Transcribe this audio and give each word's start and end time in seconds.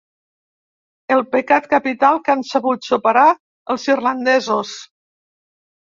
El 1.15 1.21
pecat 1.35 1.67
capital 1.75 2.17
que 2.25 2.35
han 2.35 2.41
sabut 2.53 2.89
superar 2.89 3.27
els 3.75 3.89
irlandesos. 3.93 4.77